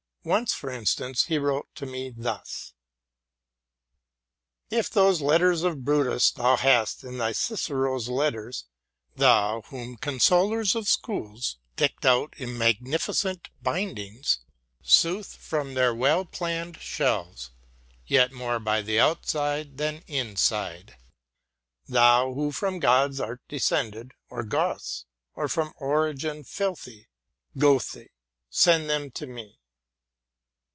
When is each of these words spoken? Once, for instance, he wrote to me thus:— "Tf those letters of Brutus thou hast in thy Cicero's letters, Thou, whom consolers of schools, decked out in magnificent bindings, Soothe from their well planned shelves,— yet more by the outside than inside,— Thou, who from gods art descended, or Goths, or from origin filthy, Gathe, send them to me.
Once, 0.23 0.53
for 0.53 0.69
instance, 0.69 1.25
he 1.25 1.37
wrote 1.39 1.67
to 1.73 1.83
me 1.83 2.13
thus:— 2.15 2.73
"Tf 4.71 4.87
those 4.91 5.19
letters 5.19 5.63
of 5.63 5.83
Brutus 5.83 6.29
thou 6.29 6.57
hast 6.57 7.03
in 7.03 7.17
thy 7.17 7.31
Cicero's 7.31 8.07
letters, 8.07 8.65
Thou, 9.15 9.61
whom 9.71 9.97
consolers 9.97 10.75
of 10.75 10.87
schools, 10.87 11.57
decked 11.75 12.05
out 12.05 12.35
in 12.37 12.55
magnificent 12.55 13.49
bindings, 13.63 14.41
Soothe 14.83 15.25
from 15.25 15.73
their 15.73 15.95
well 15.95 16.23
planned 16.25 16.79
shelves,— 16.79 17.49
yet 18.05 18.31
more 18.31 18.59
by 18.59 18.83
the 18.83 18.99
outside 18.99 19.77
than 19.77 20.03
inside,— 20.05 20.97
Thou, 21.87 22.31
who 22.35 22.51
from 22.51 22.77
gods 22.79 23.19
art 23.19 23.41
descended, 23.47 24.11
or 24.29 24.43
Goths, 24.43 25.07
or 25.33 25.47
from 25.47 25.73
origin 25.79 26.43
filthy, 26.43 27.07
Gathe, 27.57 28.05
send 28.51 28.87
them 28.87 29.09
to 29.09 29.25
me. 29.25 29.57